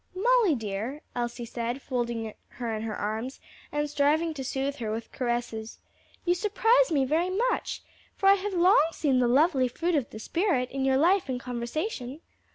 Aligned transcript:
"Molly 0.15 0.55
dear," 0.55 1.03
Elsie 1.15 1.45
said, 1.45 1.79
folding 1.79 2.33
her 2.57 2.73
in 2.73 2.81
her 2.81 2.95
arms 2.97 3.39
and 3.71 3.87
striving 3.87 4.33
to 4.33 4.43
soothe 4.43 4.77
her 4.77 4.89
with 4.91 5.11
caresses, 5.11 5.77
"you 6.25 6.33
surprise 6.33 6.91
me 6.91 7.05
very 7.05 7.29
much, 7.29 7.83
for 8.15 8.27
I 8.27 8.33
have 8.33 8.55
long 8.55 8.81
seen 8.93 9.19
the 9.19 9.27
lovely 9.27 9.67
fruit 9.67 9.93
of 9.93 10.09
the 10.09 10.17
Spirit 10.17 10.71
in 10.71 10.83
your 10.85 10.97
life 10.97 11.29
and 11.29 11.39
conversation. 11.39 12.21